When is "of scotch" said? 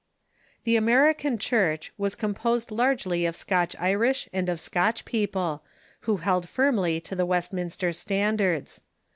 3.27-3.75, 4.49-5.05